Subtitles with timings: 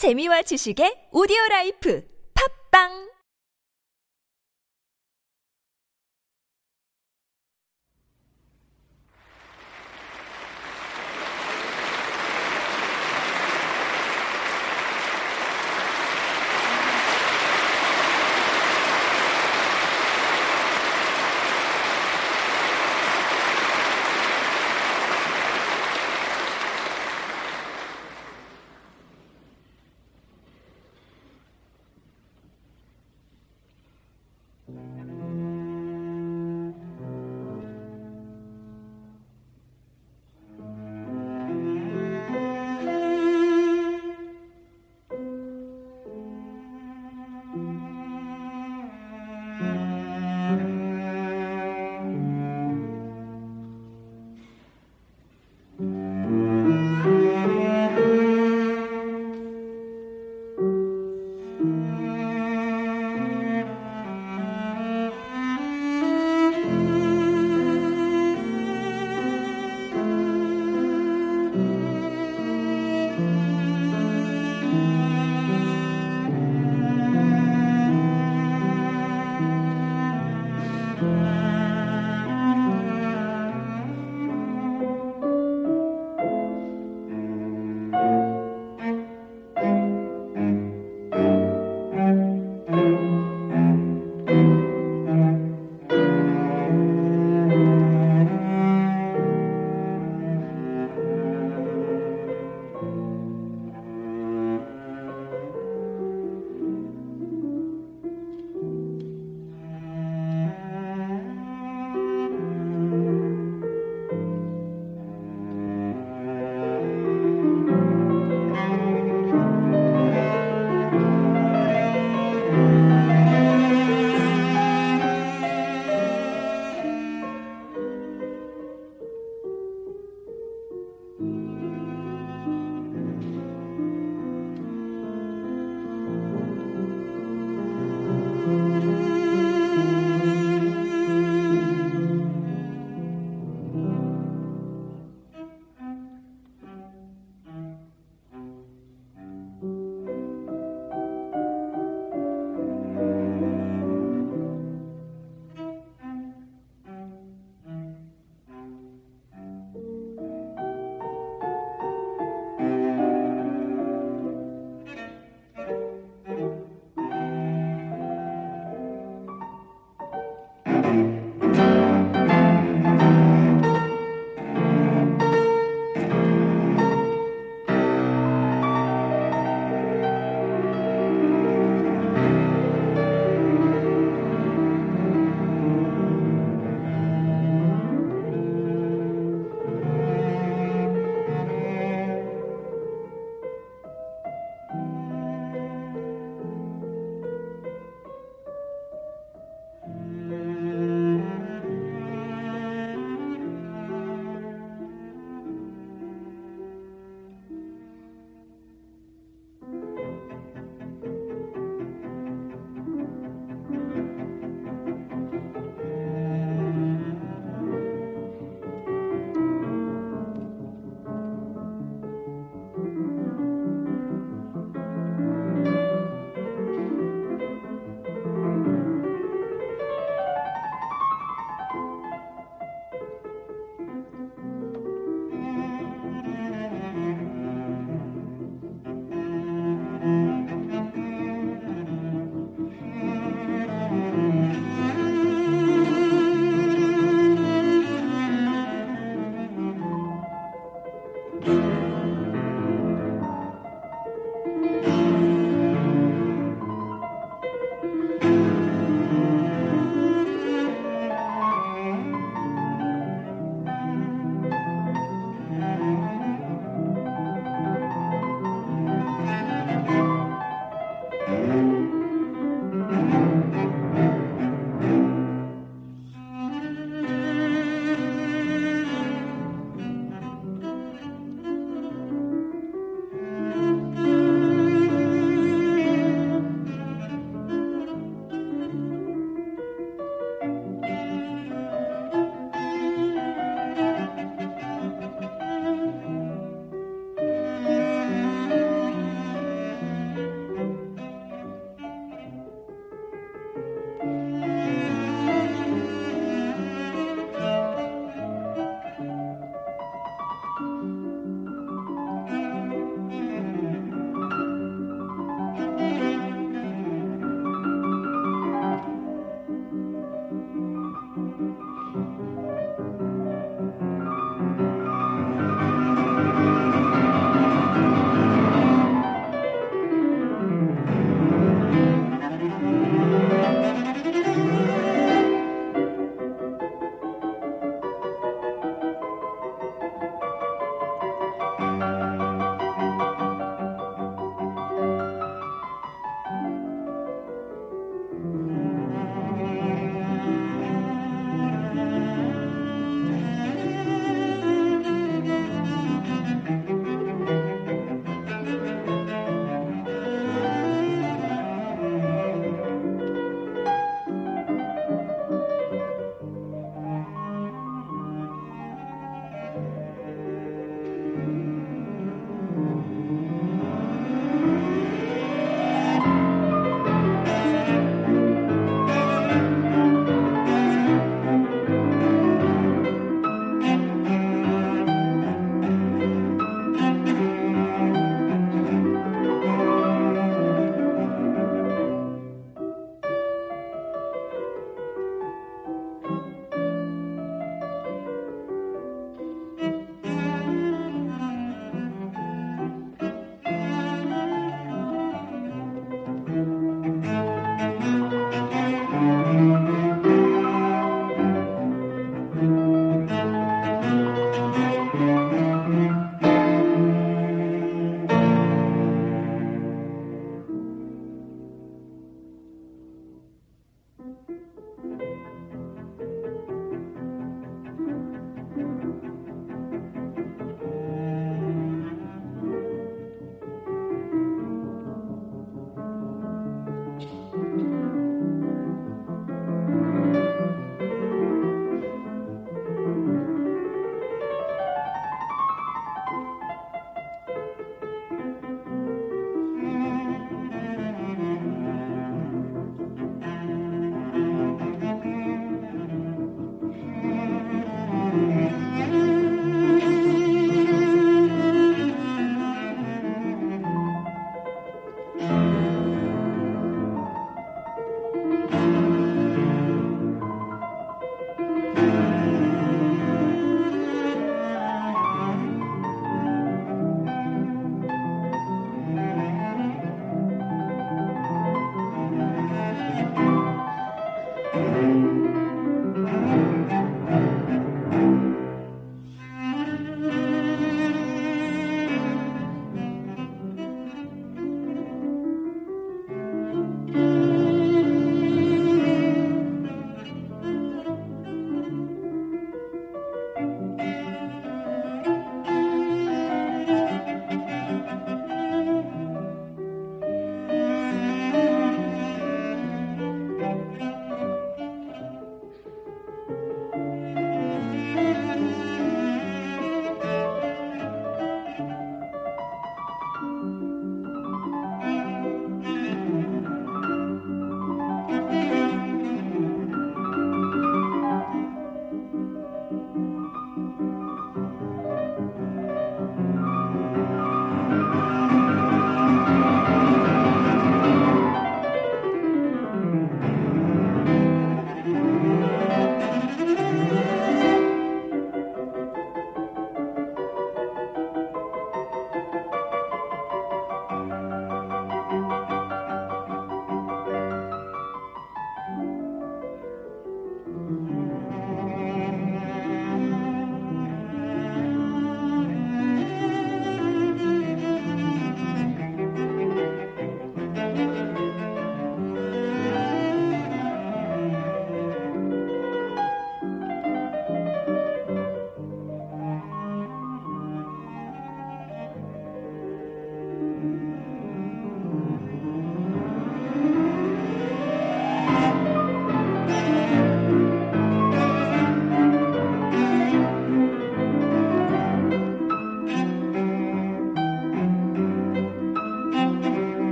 [0.00, 2.00] 재미와 지식의 오디오 라이프.
[2.32, 3.09] 팝빵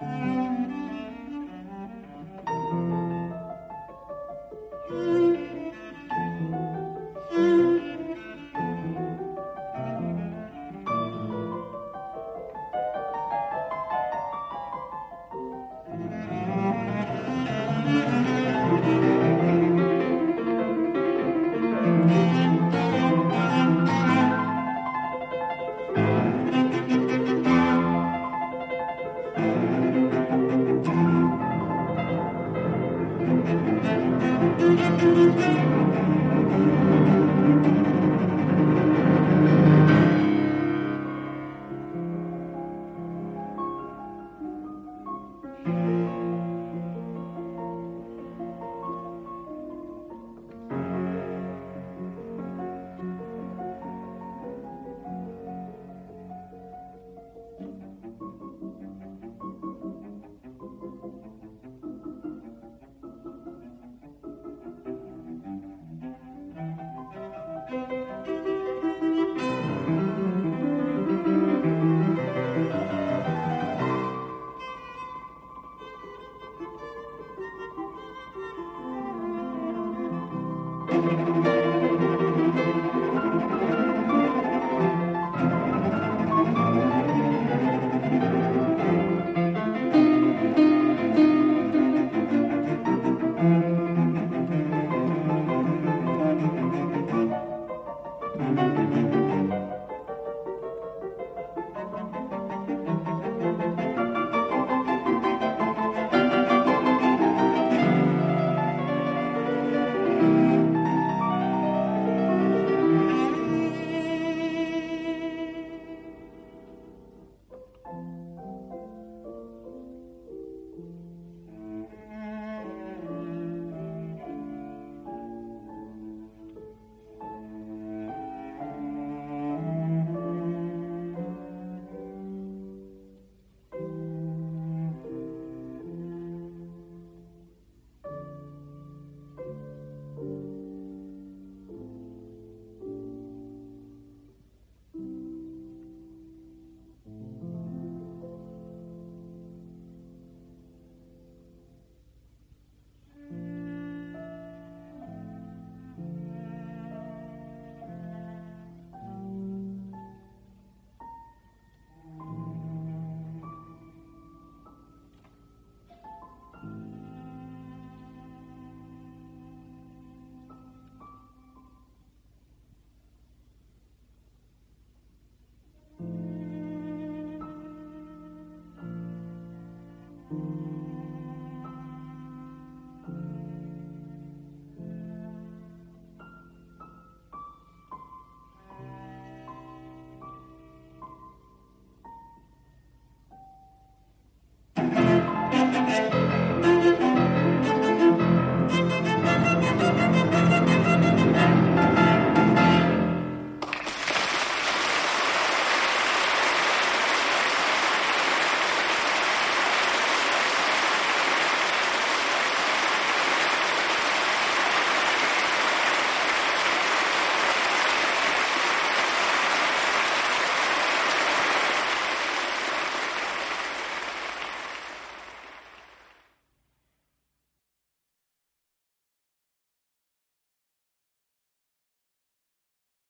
[0.00, 0.47] Música